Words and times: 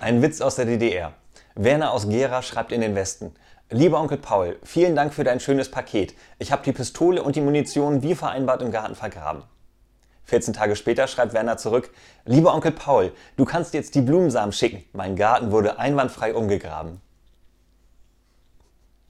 Ein 0.00 0.22
Witz 0.22 0.40
aus 0.40 0.56
der 0.56 0.64
DDR. 0.64 1.12
Werner 1.54 1.92
aus 1.92 2.08
Gera 2.08 2.42
schreibt 2.42 2.72
in 2.72 2.80
den 2.80 2.94
Westen. 2.94 3.34
Lieber 3.70 4.00
Onkel 4.00 4.18
Paul, 4.18 4.58
vielen 4.62 4.94
Dank 4.96 5.12
für 5.12 5.24
dein 5.24 5.40
schönes 5.40 5.70
Paket. 5.70 6.14
Ich 6.38 6.52
habe 6.52 6.62
die 6.64 6.72
Pistole 6.72 7.22
und 7.22 7.36
die 7.36 7.40
Munition 7.40 8.02
wie 8.02 8.14
vereinbart 8.14 8.62
im 8.62 8.70
Garten 8.70 8.94
vergraben. 8.94 9.42
14 10.24 10.54
Tage 10.54 10.76
später 10.76 11.06
schreibt 11.08 11.32
Werner 11.32 11.56
zurück. 11.56 11.90
Lieber 12.24 12.54
Onkel 12.54 12.72
Paul, 12.72 13.12
du 13.36 13.44
kannst 13.44 13.74
jetzt 13.74 13.94
die 13.94 14.02
Blumensamen 14.02 14.52
schicken. 14.52 14.84
Mein 14.92 15.16
Garten 15.16 15.50
wurde 15.50 15.78
einwandfrei 15.78 16.34
umgegraben. 16.34 17.00